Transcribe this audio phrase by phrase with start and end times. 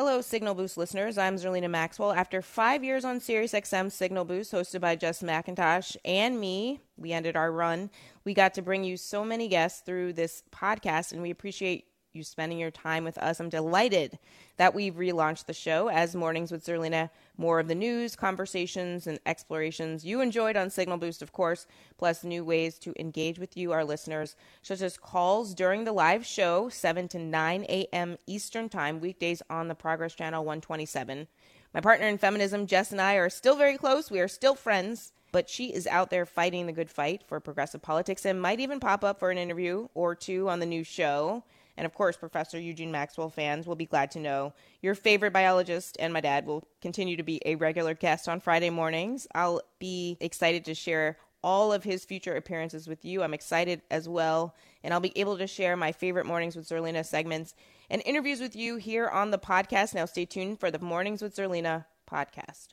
[0.00, 1.18] Hello, Signal Boost listeners.
[1.18, 2.12] I'm Zerlina Maxwell.
[2.12, 7.36] After five years on SiriusXM Signal Boost, hosted by Jess McIntosh and me, we ended
[7.36, 7.90] our run.
[8.24, 12.24] We got to bring you so many guests through this podcast, and we appreciate you
[12.24, 13.38] spending your time with us.
[13.38, 14.18] I'm delighted
[14.56, 17.08] that we've relaunched the show as Mornings with Zerlina.
[17.38, 21.68] More of the news, conversations, and explorations you enjoyed on Signal Boost, of course,
[21.98, 26.26] plus new ways to engage with you, our listeners, such as calls during the live
[26.26, 28.18] show, 7 to 9 a.m.
[28.26, 31.28] Eastern Time, weekdays on the Progress Channel 127.
[31.72, 34.10] My partner in feminism, Jess, and I are still very close.
[34.10, 37.80] We are still friends but she is out there fighting the good fight for progressive
[37.80, 41.44] politics and might even pop up for an interview or two on the new show.
[41.80, 44.52] And of course, Professor Eugene Maxwell fans will be glad to know
[44.82, 48.68] your favorite biologist and my dad will continue to be a regular guest on Friday
[48.68, 49.26] mornings.
[49.34, 53.22] I'll be excited to share all of his future appearances with you.
[53.22, 54.54] I'm excited as well.
[54.84, 57.54] And I'll be able to share my favorite Mornings with Zerlina segments
[57.88, 59.94] and interviews with you here on the podcast.
[59.94, 62.68] Now, stay tuned for the Mornings with Zerlina podcast.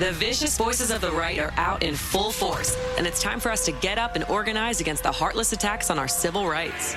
[0.00, 3.50] The vicious voices of the right are out in full force, and it's time for
[3.50, 6.96] us to get up and organize against the heartless attacks on our civil rights.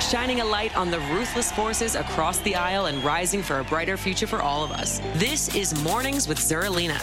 [0.00, 3.96] shining a light on the ruthless forces across the aisle and rising for a brighter
[3.96, 4.98] future for all of us.
[5.14, 6.98] This is Mornings with Zerlina.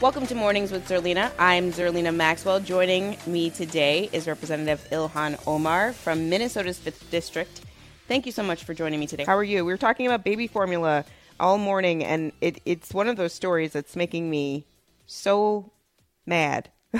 [0.00, 1.30] Welcome to Mornings with Zerlina.
[1.38, 2.60] I'm Zerlina Maxwell.
[2.60, 7.60] Joining me today is Representative Ilhan Omar from Minnesota's 5th District.
[8.08, 9.24] Thank you so much for joining me today.
[9.24, 9.64] How are you?
[9.64, 11.04] We were talking about baby formula
[11.38, 14.64] all morning, and it, it's one of those stories that's making me
[15.06, 15.70] so
[16.24, 16.70] mad.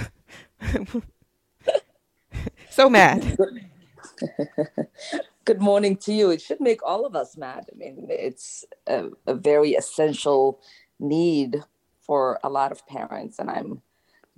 [2.70, 3.38] so mad.
[5.44, 6.31] Good morning to you.
[6.31, 7.66] It should make all of us mad.
[7.72, 10.60] I mean, it's a, a very essential
[10.98, 11.62] need
[12.00, 13.82] for a lot of parents, and I'm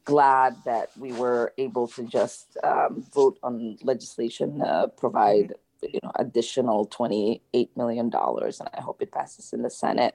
[0.05, 6.13] glad that we were able to just um, vote on legislation uh, provide you know
[6.17, 10.15] additional 28 million dollars and i hope it passes in the senate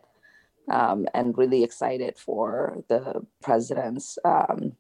[0.69, 4.73] um, and really excited for the president's um,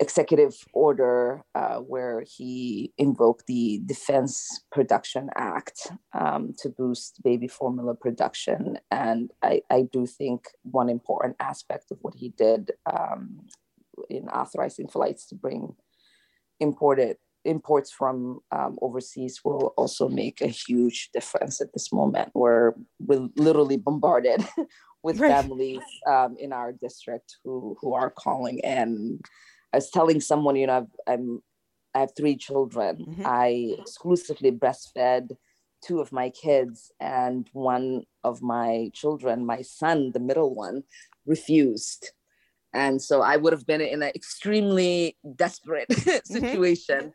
[0.00, 7.94] executive order uh, where he invoked the Defense Production Act um, to boost baby formula
[7.94, 8.78] production.
[8.90, 13.46] And I, I, do think one important aspect of what he did um,
[14.10, 15.74] in authorizing flights to bring
[16.60, 22.30] imported imports from um, overseas will also make a huge difference at this moment.
[22.34, 24.44] We're, we're literally bombarded
[25.02, 25.30] with right.
[25.30, 29.20] families um, in our district who, who are calling in
[29.72, 31.42] I was telling someone, you know, i am
[31.94, 33.06] I have three children.
[33.08, 33.22] Mm-hmm.
[33.24, 35.30] I exclusively breastfed
[35.82, 40.82] two of my kids, and one of my children, my son, the middle one,
[41.26, 42.10] refused.
[42.72, 46.32] And so I would have been in an extremely desperate mm-hmm.
[46.34, 47.12] situation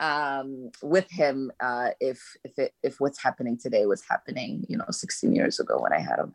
[0.00, 0.40] mm-hmm.
[0.40, 4.84] um, with him uh, if if it, if what's happening today was happening, you know,
[4.90, 6.34] 16 years ago when I had him.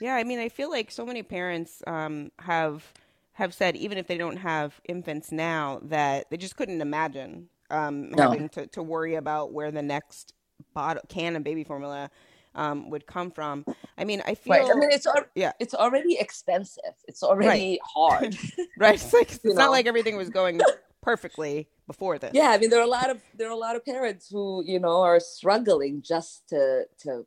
[0.00, 2.92] Yeah, I mean, I feel like so many parents um, have
[3.40, 8.10] have said even if they don't have infants now that they just couldn't imagine um,
[8.10, 8.30] no.
[8.30, 10.34] having to, to worry about where the next
[10.74, 12.10] bottle can of baby formula
[12.54, 13.64] um, would come from.
[13.96, 14.52] I mean, I feel.
[14.52, 14.70] Right.
[14.70, 16.92] I mean, it's al- yeah, it's already expensive.
[17.08, 17.78] It's already right.
[17.82, 18.36] hard.
[18.78, 18.94] right.
[18.94, 20.60] It's like it's not like everything was going
[21.02, 22.32] perfectly before this.
[22.34, 24.62] Yeah, I mean, there are a lot of there are a lot of parents who
[24.66, 27.26] you know are struggling just to to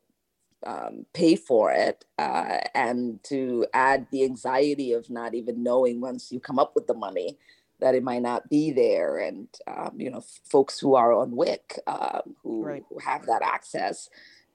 [0.66, 6.30] um, pay for it uh, and to add the anxiety of not even knowing once
[6.32, 7.38] you come up with the money
[7.80, 11.78] that it might not be there and um, you know folks who are on WIC
[11.86, 12.84] um, who, right.
[12.88, 14.08] who, have that access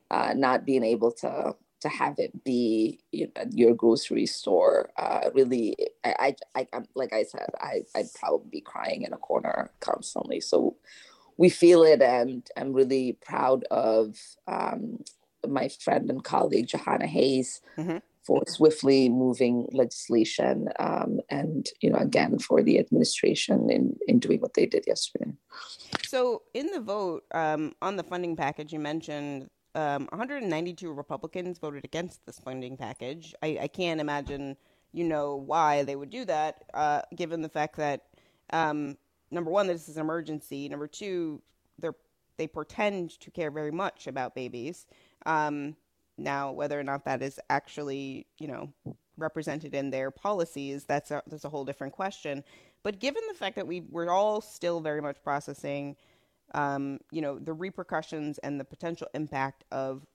[0.10, 5.30] uh, not being able to to have it be you know, your grocery store uh,
[5.34, 9.72] really I, I, I like I said I, I'd probably be crying in a corner
[9.80, 10.76] constantly so
[11.38, 14.18] we feel it and I'm really proud of
[14.48, 15.04] um,
[15.48, 17.98] my friend and colleague Jahana Hayes mm-hmm.
[18.24, 24.40] for swiftly moving legislation, um, and you know again for the administration in in doing
[24.40, 25.32] what they did yesterday.
[26.06, 31.86] So in the vote um, on the funding package, you mentioned um, 192 Republicans voted
[31.86, 33.36] against this funding package.
[33.44, 34.58] I, I, can't imagine,
[34.94, 38.06] you know, why they would do that, uh, given the fact that
[38.50, 38.98] um,
[39.30, 40.68] number one, this is an emergency.
[40.68, 41.44] Number two,
[42.40, 44.88] they pretend to care very much about babies.
[45.26, 45.76] Um,
[46.18, 48.74] now, whether or not that is actually, you know,
[49.18, 52.44] represented in their policies, that's a, that's a whole different question.
[52.84, 55.96] But given the fact that we we're all still very much processing,
[56.54, 60.06] um, you know, the repercussions and the potential impact of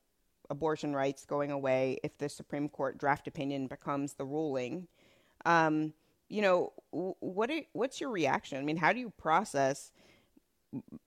[0.50, 4.88] abortion rights going away if the Supreme Court draft opinion becomes the ruling,
[5.46, 5.92] um,
[6.28, 8.58] you know, what are, what's your reaction?
[8.58, 9.92] I mean, how do you process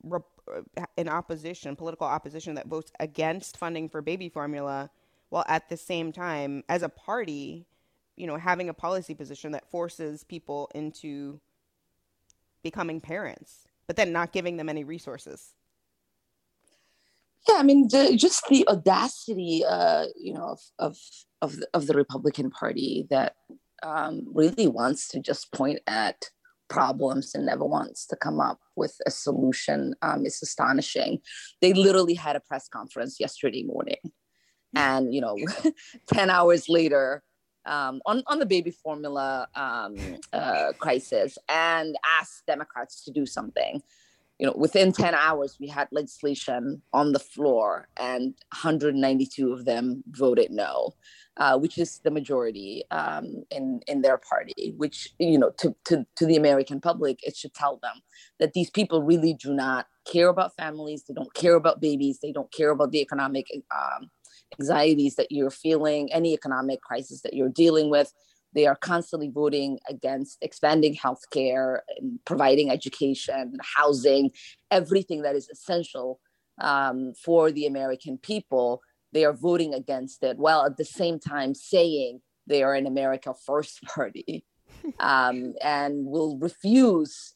[0.03, 0.19] re-
[0.97, 4.89] an opposition, political opposition that votes against funding for baby formula,
[5.29, 7.65] while at the same time, as a party,
[8.15, 11.39] you know, having a policy position that forces people into
[12.63, 15.53] becoming parents, but then not giving them any resources?
[17.47, 20.97] Yeah, I mean, the, just the audacity, uh, you know, of of
[21.41, 23.35] of the, of the Republican Party that
[23.83, 26.29] um, really wants to just point at
[26.69, 31.19] problems and never wants to come up with a solution um, is astonishing.
[31.61, 33.97] They literally had a press conference yesterday morning,
[34.75, 35.37] and you know,
[36.07, 37.23] ten hours later,
[37.65, 39.95] um, on on the baby formula um,
[40.33, 43.81] uh, crisis, and asked Democrats to do something.
[44.39, 50.03] You know, within 10 hours, we had legislation on the floor, and 192 of them
[50.11, 50.93] voted no,
[51.37, 54.73] uh, which is the majority um, in in their party.
[54.77, 58.01] Which you know, to, to to the American public, it should tell them
[58.39, 61.03] that these people really do not care about families.
[61.03, 62.19] They don't care about babies.
[62.21, 64.09] They don't care about the economic um,
[64.59, 68.13] anxieties that you're feeling, any economic crisis that you're dealing with.
[68.53, 74.31] They are constantly voting against expanding healthcare, and providing education, housing,
[74.71, 76.19] everything that is essential
[76.59, 78.81] um, for the American people.
[79.17, 83.33] They are voting against it while at the same time saying they are an America
[83.47, 84.45] First party
[84.99, 87.33] um, and will refuse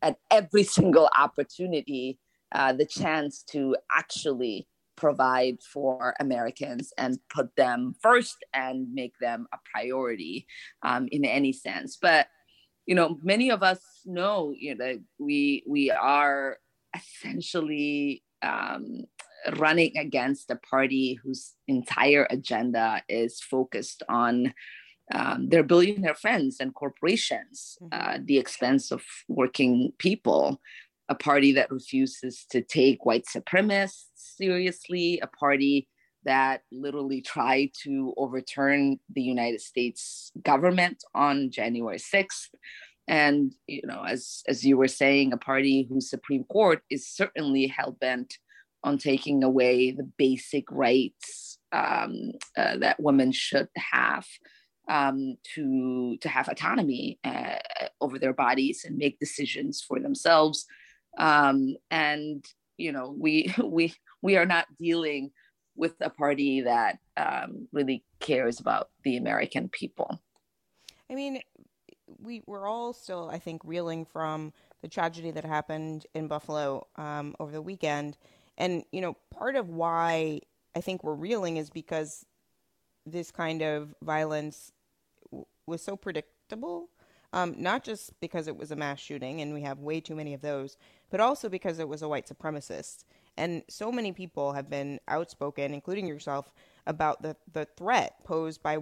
[0.00, 2.18] at every single opportunity
[2.54, 4.66] uh, the chance to actually
[4.96, 10.46] provide for Americans and put them first and make them a priority
[10.82, 11.98] um, in any sense.
[12.00, 12.28] But
[12.86, 16.56] you know, many of us know you know that we we are
[16.94, 19.04] essentially um,
[19.56, 24.52] running against a party whose entire agenda is focused on
[25.12, 27.88] um, their billionaire friends and corporations mm-hmm.
[27.92, 30.60] uh, the expense of working people
[31.08, 35.88] a party that refuses to take white supremacists seriously, a party
[36.24, 42.48] that literally tried to overturn the United States government on January 6th.
[43.06, 47.68] And you know, as as you were saying, a party whose Supreme Court is certainly
[47.68, 48.36] hell bent
[48.86, 54.26] on taking away the basic rights um, uh, that women should have
[54.88, 57.56] um, to to have autonomy uh,
[58.00, 60.64] over their bodies and make decisions for themselves
[61.18, 62.44] um, and
[62.76, 63.92] you know we we
[64.22, 65.32] we are not dealing
[65.76, 70.20] with a party that um, really cares about the American people.
[71.10, 71.40] I mean,
[72.18, 77.34] we we're all still, I think, reeling from the tragedy that happened in Buffalo um,
[77.38, 78.16] over the weekend,
[78.58, 80.40] and you know, part of why
[80.74, 82.26] I think we're reeling is because
[83.04, 84.72] this kind of violence
[85.30, 86.90] w- was so predictable
[87.32, 90.32] um, not just because it was a mass shooting, and we have way too many
[90.34, 90.76] of those,
[91.10, 93.04] but also because it was a white supremacist.
[93.36, 96.52] And so many people have been outspoken, including yourself,
[96.86, 98.78] about the, the threat posed by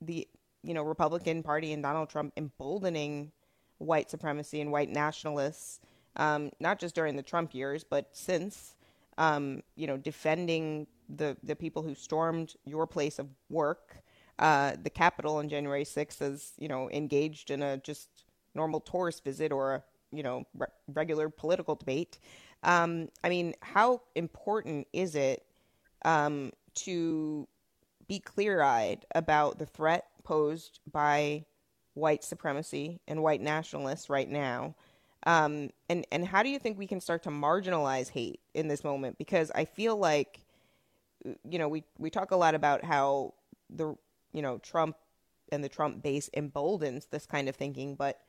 [0.00, 0.26] the
[0.62, 3.30] you know Republican Party and Donald Trump emboldening
[3.78, 5.80] white supremacy and white nationalists,
[6.16, 8.74] um, not just during the Trump years, but since.
[9.18, 14.02] Um, you know, defending the the people who stormed your place of work,
[14.38, 18.08] uh, the Capitol on January 6th as, you know, engaged in a just
[18.54, 19.82] normal tourist visit or a,
[20.12, 22.18] you know, re- regular political debate.
[22.62, 25.44] Um, I mean, how important is it
[26.04, 27.48] um, to
[28.08, 31.44] be clear eyed about the threat posed by
[31.94, 34.74] white supremacy and white nationalists right now?
[35.26, 38.84] Um, and, and how do you think we can start to marginalize hate in this
[38.84, 39.18] moment?
[39.18, 40.40] Because I feel like,
[41.44, 43.34] you know, we, we talk a lot about how
[43.68, 43.96] the
[44.36, 44.96] you know, Trump
[45.50, 48.20] and the Trump base emboldens this kind of thinking, but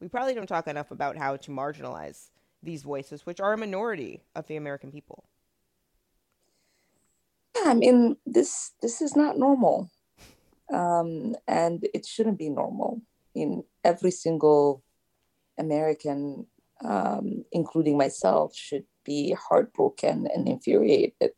[0.00, 2.30] we probably don't talk enough about how to marginalize
[2.62, 5.24] these voices, which are a minority of the American people.
[7.56, 9.90] Yeah, I mean, this this is not normal,
[10.72, 13.02] um, and it shouldn't be normal.
[13.34, 14.84] In every single
[15.58, 16.46] American,
[16.84, 21.32] um, including myself, should be heartbroken and infuriated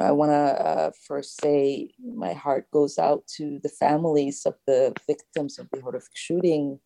[0.00, 4.94] I want to uh, first say my heart goes out to the families of the
[5.08, 6.78] victims of the horrific shooting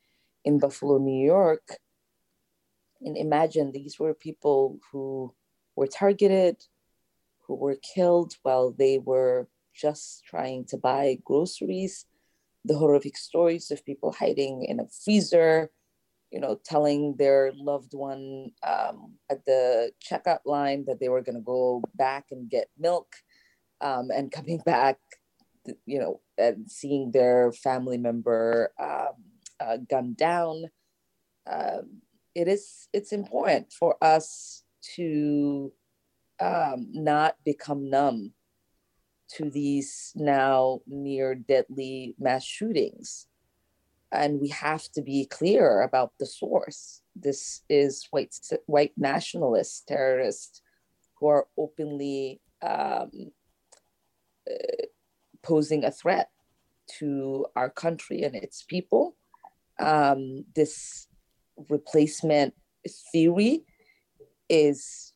[0.46, 1.76] in Buffalo, New York.
[3.02, 5.34] And imagine these were people who
[5.76, 6.64] were targeted,
[7.46, 12.06] who were killed while they were just trying to buy groceries.
[12.64, 15.70] The horrific stories of people hiding in a freezer,
[16.32, 21.36] you know, telling their loved one um, at the checkout line that they were going
[21.36, 23.14] to go back and get milk
[23.82, 24.98] um, and coming back,
[25.84, 29.14] you know, and seeing their family member um,
[29.60, 30.64] uh, gunned down.
[31.50, 32.00] Um,
[32.34, 34.62] it is it's important for us
[34.96, 35.70] to
[36.40, 38.32] um, not become numb
[39.28, 43.26] to these now near deadly mass shootings
[44.12, 48.34] and we have to be clear about the source this is white
[48.66, 50.60] white nationalist terrorists
[51.18, 53.10] who are openly um,
[54.50, 54.86] uh,
[55.42, 56.28] posing a threat
[56.98, 59.16] to our country and its people
[59.78, 61.08] um, this
[61.68, 62.54] replacement
[63.12, 63.64] theory
[64.48, 65.12] is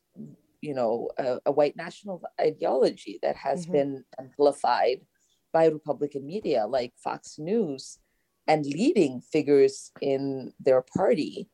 [0.61, 3.73] you know a, a white national ideology that has mm-hmm.
[3.73, 5.01] been amplified
[5.53, 7.99] by republican media like fox news
[8.47, 11.49] and leading figures in their party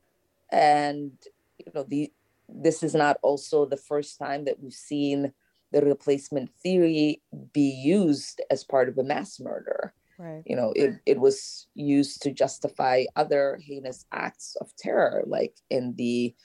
[0.52, 1.12] and
[1.58, 2.12] you know the
[2.50, 5.32] this is not also the first time that we've seen
[5.72, 7.22] the replacement theory
[7.52, 10.44] be used as part of a mass murder Right.
[10.46, 15.96] You know, it, it was used to justify other heinous acts of terror, like in
[15.98, 16.36] the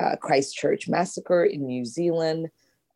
[0.00, 2.48] uh, Christchurch massacre in New Zealand.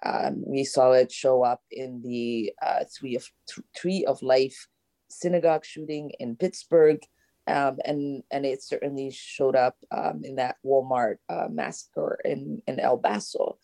[0.05, 3.27] Um, we saw it show up in the uh, Tree of
[3.75, 4.69] Tree of Life
[5.09, 7.01] synagogue shooting in Pittsburgh,
[7.47, 12.81] um, and and it certainly showed up um, in that Walmart uh, massacre in in
[12.81, 13.59] El Paso.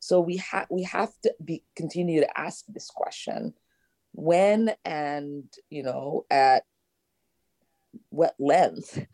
[0.00, 3.54] So we have we have to be continue to ask this question:
[4.12, 6.64] when and you know at
[8.10, 9.06] what length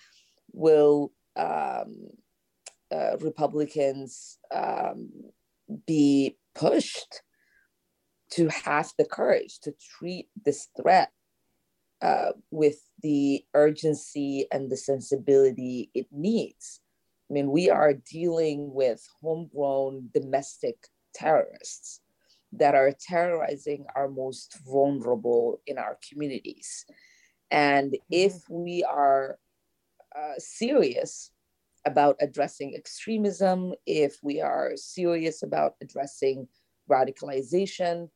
[0.53, 2.09] will um,
[2.93, 5.11] uh, Republicans um,
[5.87, 7.23] be pushed
[8.31, 11.11] to have the courage to treat this threat
[12.05, 16.81] uh, with the urgency and the sensibility it needs.
[17.31, 20.77] I mean, we are dealing with homegrown domestic
[21.15, 22.01] terrorists
[22.53, 26.85] that are terrorizing our most vulnerable in our communities.
[27.51, 28.05] And mm-hmm.
[28.11, 29.39] if we are
[30.15, 31.31] uh, serious
[31.87, 36.49] about addressing extremism, if we are serious about addressing
[36.91, 38.11] radicalization,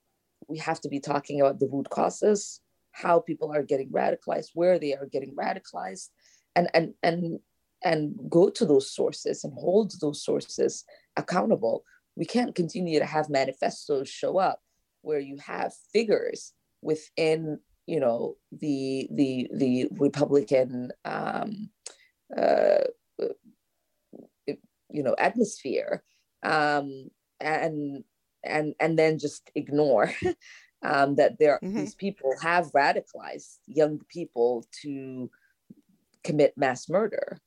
[0.47, 2.61] we have to be talking about the root causes,
[3.01, 6.09] how people are getting radicalized, where they are getting radicalized,
[6.57, 7.39] and and and
[7.85, 10.85] and go to those sources and hold those sources
[11.17, 11.85] accountable.
[12.17, 14.61] We can't continue to have manifestos show up
[15.03, 16.53] where you have figures
[16.83, 21.71] within you know the the the republican um,
[22.37, 22.85] uh,
[24.91, 26.03] you know atmosphere
[26.43, 28.05] um, and
[28.45, 30.13] and and then just ignore
[30.83, 31.77] um, that there mm-hmm.
[31.77, 35.31] these people have radicalized young people to
[36.25, 37.39] commit mass murder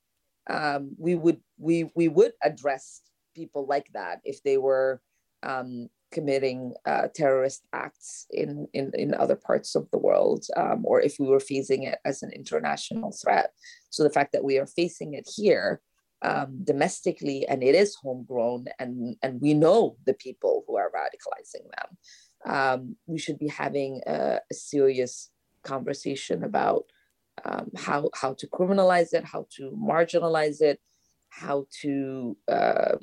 [0.49, 3.01] um, we would we we would address
[3.35, 5.01] people like that if they were
[5.43, 11.01] um, committing uh, terrorist acts in, in, in other parts of the world, um, or
[11.01, 13.51] if we were facing it as an international threat.
[13.89, 15.81] So the fact that we are facing it here
[16.21, 21.63] um, domestically and it is homegrown and, and we know the people who are radicalizing
[21.63, 21.97] them,
[22.45, 25.29] um, we should be having a, a serious
[25.63, 26.85] conversation about
[27.45, 30.79] um, how, how to criminalize it, how to marginalize it,
[31.29, 32.99] how to um,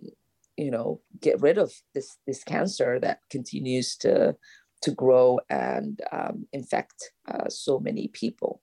[0.57, 4.37] you know get rid of this this cancer that continues to
[4.83, 8.61] to grow and um, infect uh, so many people.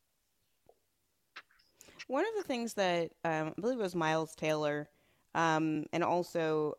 [2.07, 4.89] One of the things that um, I believe it was Miles Taylor
[5.33, 6.75] um, and also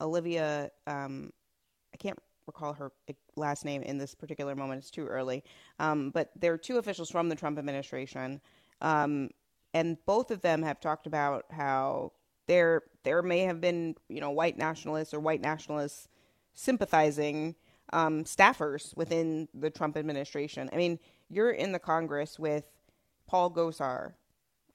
[0.00, 2.18] Olivia, I can't
[2.50, 2.92] recall her
[3.36, 5.42] last name in this particular moment, it's too early,
[5.78, 8.40] um, but there are two officials from the Trump administration.
[9.72, 12.12] and both of them have talked about how
[12.50, 16.08] there there may have been you know white nationalists or white nationalists
[16.54, 17.54] sympathizing
[17.92, 20.68] um, staffers within the Trump administration.
[20.72, 22.64] I mean, you're in the Congress with
[23.26, 24.14] Paul Gosar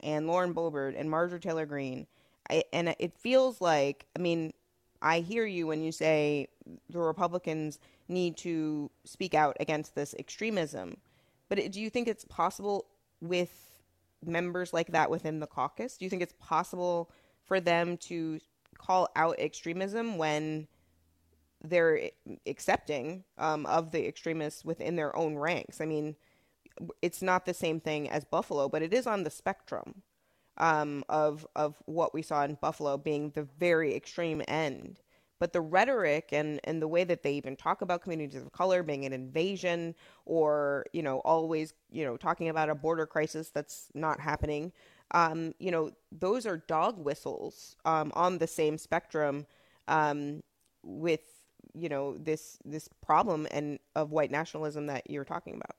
[0.01, 2.08] and Lauren Boebert and Marjorie Taylor Greene,
[2.50, 4.53] I, and it feels like I mean
[5.06, 6.48] I hear you when you say
[6.90, 10.98] the Republicans need to speak out against this extremism,
[11.48, 12.88] but do you think it's possible
[13.22, 13.72] with
[14.26, 15.96] members like that within the caucus?
[15.98, 17.10] Do you think it's possible?
[17.46, 18.40] for them to
[18.78, 20.68] call out extremism when
[21.64, 22.10] they're
[22.46, 25.80] accepting um, of the extremists within their own ranks.
[25.80, 26.16] I mean,
[27.02, 30.02] it's not the same thing as Buffalo, but it is on the spectrum.
[30.58, 35.00] Um, of of what we saw in Buffalo being the very extreme end.
[35.38, 38.84] But the rhetoric and, and the way that they even talk about communities of color
[38.84, 39.94] being an invasion
[40.26, 44.72] or, you know, always, you know, talking about a border crisis that's not happening,
[45.12, 49.46] um, you know, those are dog whistles um, on the same spectrum
[49.90, 50.42] um,
[50.84, 51.22] with,
[51.74, 55.76] you know, this this problem and of white nationalism that you're talking about.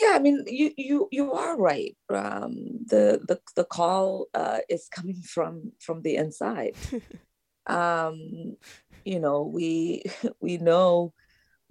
[0.00, 1.96] Yeah, I mean, you you you are right.
[2.10, 2.54] Um,
[2.86, 6.76] the the the call uh, is coming from from the inside.
[7.66, 8.56] um,
[9.04, 10.04] you know, we
[10.40, 11.12] we know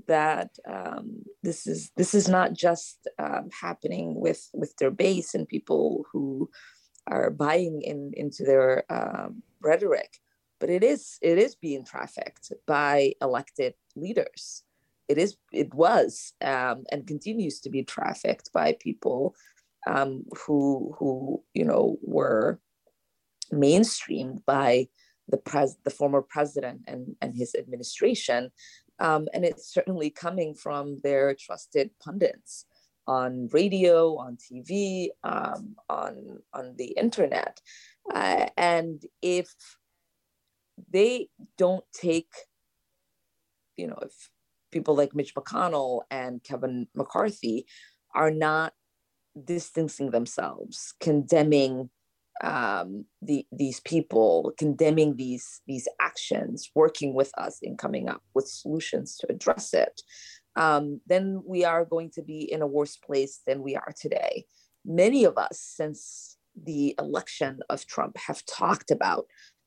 [0.08, 5.48] that um, this is this is not just um, happening with with their base and
[5.48, 6.50] people who
[7.08, 10.18] are buying in into their um, rhetoric,
[10.60, 14.64] but it is it is being trafficked by elected leaders.
[15.08, 19.36] It is it was um, and continues to be trafficked by people
[19.88, 22.60] um, who who you know were
[23.52, 24.88] mainstreamed by
[25.30, 28.52] the pres the former president and and his administration
[29.00, 32.66] um, and it's certainly coming from their trusted pundits
[33.08, 37.62] on radio on tv um, on on the internet.
[38.14, 39.54] Uh, and if
[40.92, 42.32] they don't take
[43.78, 44.30] you know if
[44.72, 47.66] people like mitch mcconnell and kevin mccarthy
[48.14, 48.74] are not
[49.46, 51.90] distancing themselves condemning
[52.44, 58.48] um, the, these people condemning these these actions, working with us in coming up with
[58.48, 60.02] solutions to address it,
[60.56, 64.46] um, then we are going to be in a worse place than we are today.
[64.86, 69.26] Many of us, since the election of Trump, have talked about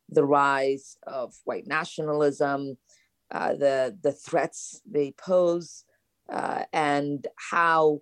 [0.08, 2.76] the rise of white nationalism,
[3.30, 5.84] uh, the the threats they pose,
[6.30, 8.00] uh, and how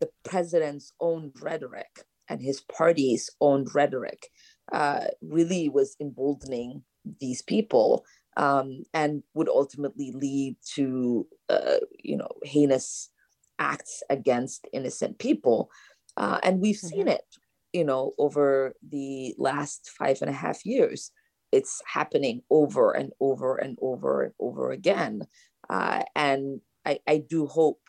[0.00, 4.28] the president's own rhetoric and his party's own rhetoric
[4.72, 6.82] uh, really was emboldening
[7.20, 8.04] these people
[8.36, 13.10] um, and would ultimately lead to uh, you know heinous
[13.58, 15.70] acts against innocent people
[16.16, 16.96] uh, and we've mm-hmm.
[16.96, 17.24] seen it
[17.72, 21.10] you know over the last five and a half years
[21.52, 25.22] it's happening over and over and over and over again
[25.70, 27.80] uh, and I, I do hope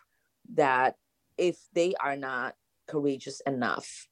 [0.53, 0.95] that
[1.37, 2.55] if they are not
[2.87, 4.07] courageous enough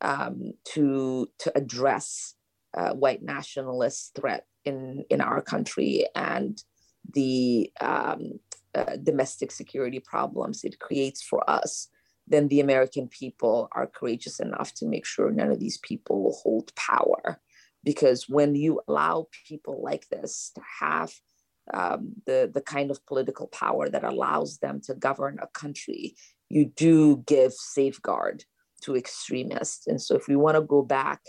[0.00, 2.34] um, to to address
[2.76, 6.62] uh, white nationalist threat in in our country and
[7.14, 8.40] the um,
[8.74, 11.88] uh, domestic security problems it creates for us,
[12.26, 16.38] then the American people are courageous enough to make sure none of these people will
[16.42, 17.40] hold power.
[17.86, 21.14] Because when you allow people like this to have
[21.72, 26.14] um, the, the kind of political power that allows them to govern a country,
[26.50, 28.44] you do give safeguard
[28.82, 29.86] to extremists.
[29.86, 31.22] And so, if we want to go back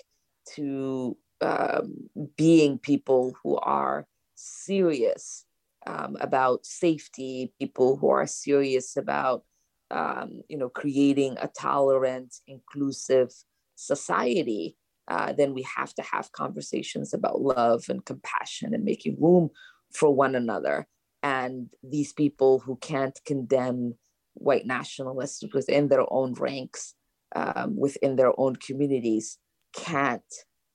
[0.55, 1.93] to um,
[2.35, 5.45] being people who are serious
[5.85, 9.43] um, about safety, people who are serious about
[9.89, 13.31] um, you know creating a tolerant, inclusive
[13.75, 14.75] society,
[15.07, 19.49] uh, then we have to have conversations about love and compassion and making room
[19.93, 20.87] for one another.
[21.23, 23.95] And these people who can't condemn
[24.33, 26.93] white nationalists within their own ranks
[27.35, 29.37] um, within their own communities
[29.73, 30.21] can't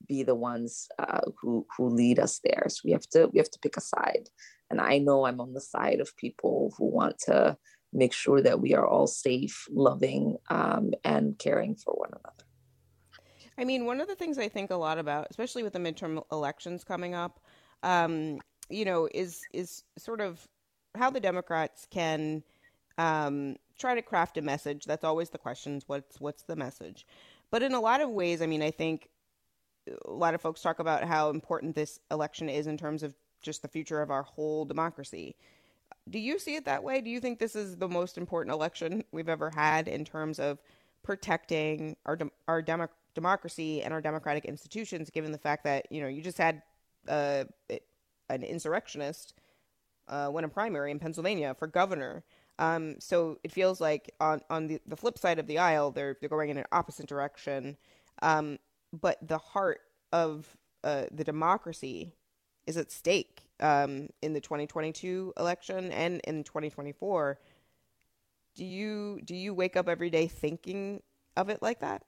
[0.06, 2.66] be the ones uh, who who lead us there.
[2.68, 4.28] So we have to we have to pick a side.
[4.70, 7.56] And I know I'm on the side of people who want to
[7.92, 12.51] make sure that we are all safe, loving, um, and caring for one another.
[13.58, 16.22] I mean, one of the things I think a lot about, especially with the midterm
[16.32, 17.40] elections coming up,
[17.82, 20.46] um, you know, is is sort of
[20.94, 22.42] how the Democrats can
[22.98, 24.84] um, try to craft a message.
[24.84, 25.84] That's always the questions.
[25.86, 27.06] What's what's the message?
[27.50, 29.08] But in a lot of ways, I mean, I think
[30.06, 33.62] a lot of folks talk about how important this election is in terms of just
[33.62, 35.36] the future of our whole democracy.
[36.08, 37.00] Do you see it that way?
[37.00, 40.58] Do you think this is the most important election we've ever had in terms of
[41.02, 45.10] protecting our our demo- democracy and our democratic institutions?
[45.10, 46.62] Given the fact that you know you just had
[47.08, 47.44] uh,
[48.28, 49.34] an insurrectionist
[50.08, 52.24] uh, win a primary in Pennsylvania for governor.
[52.58, 56.16] Um, so it feels like on on the, the flip side of the aisle, they're
[56.20, 57.76] they're going in an opposite direction.
[58.20, 58.58] Um,
[58.92, 59.80] but the heart
[60.12, 62.14] of uh, the democracy
[62.66, 67.38] is at stake um, in the 2022 election and in 2024.
[68.54, 71.02] Do you do you wake up every day thinking
[71.36, 72.02] of it like that?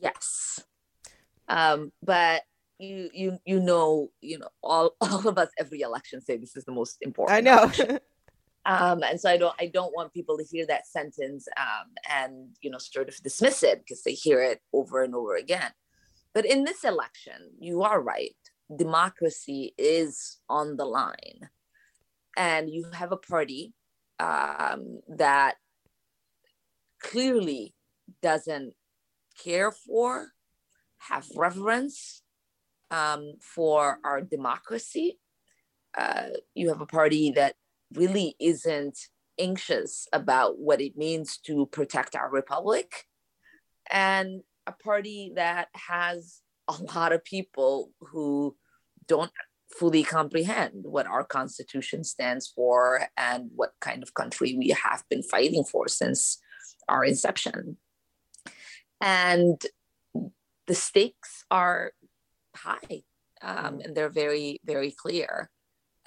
[0.00, 0.60] Yes,
[1.48, 2.42] um, but
[2.78, 6.64] you you you know you know all all of us every election say this is
[6.64, 7.36] the most important.
[7.36, 7.98] I know.
[8.66, 12.50] Um, and so I don't I don't want people to hear that sentence um, and
[12.60, 15.72] you know sort of dismiss it because they hear it over and over again.
[16.34, 18.36] But in this election, you are right.
[18.76, 21.48] Democracy is on the line,
[22.36, 23.72] and you have a party
[24.18, 25.56] um, that
[27.00, 27.74] clearly
[28.22, 28.74] doesn't
[29.42, 30.28] care for,
[30.98, 32.22] have reverence
[32.90, 35.18] um, for our democracy.
[35.96, 37.54] Uh, you have a party that
[37.94, 38.98] really isn't
[39.38, 43.06] anxious about what it means to protect our republic,
[43.90, 48.56] and a party that has a lot of people who
[49.08, 49.32] don't
[49.78, 55.22] fully comprehend what our constitution stands for and what kind of country we have been
[55.22, 56.38] fighting for since
[56.88, 57.76] our inception.
[59.00, 59.60] And
[60.66, 61.92] the stakes are
[62.54, 63.02] high
[63.42, 63.84] um, mm.
[63.84, 65.50] and they're very, very clear.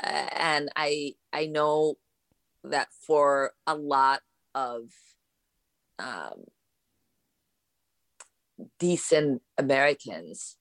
[0.01, 1.95] Uh, and I, I know
[2.63, 4.21] that for a lot
[4.56, 4.89] of
[5.99, 6.45] um,
[8.79, 10.58] decent Americans,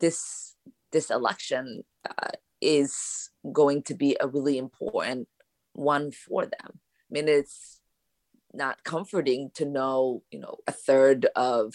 [0.00, 0.54] this
[0.92, 5.28] this election uh, is going to be a really important
[5.72, 6.70] one for them.
[6.72, 7.80] I mean, it's
[8.54, 11.74] not comforting to know, you know, a third of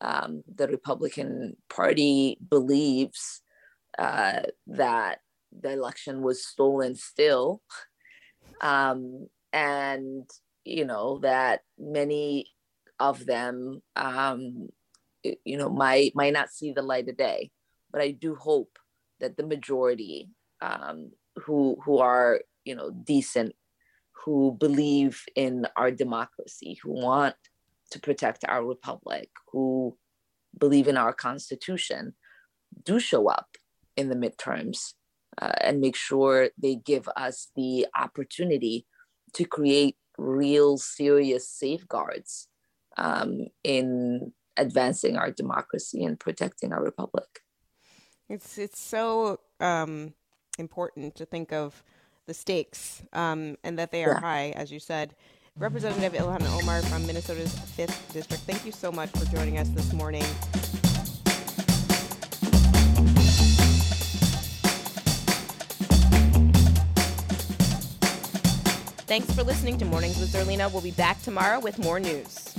[0.00, 3.42] um, the Republican Party believes
[3.98, 5.20] uh, that
[5.52, 7.62] the election was stolen still.
[8.60, 10.28] Um, and,
[10.64, 12.46] you know, that many
[12.98, 14.68] of them, um,
[15.22, 17.50] you know, might, might not see the light of day
[17.92, 18.78] but I do hope
[19.20, 23.54] that the majority um, who who are you know decent,
[24.24, 27.34] who believe in our democracy, who want
[27.90, 29.96] to protect our republic, who
[30.58, 32.14] believe in our constitution,
[32.84, 33.56] do show up
[33.96, 34.94] in the midterms
[35.40, 38.86] uh, and make sure they give us the opportunity
[39.34, 42.48] to create real serious safeguards
[42.96, 47.40] um, in advancing our democracy and protecting our republic.
[48.28, 50.14] It's it's so um,
[50.58, 51.82] important to think of
[52.32, 54.20] the stakes um, and that they are yeah.
[54.20, 55.14] high, as you said.
[55.58, 59.92] Representative Ilhan Omar from Minnesota's 5th District, thank you so much for joining us this
[59.92, 60.22] morning.
[69.04, 70.72] Thanks for listening to Mornings with Zerlina.
[70.72, 72.54] We'll be back tomorrow with more news.